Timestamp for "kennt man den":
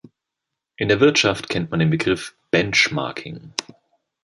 1.47-1.91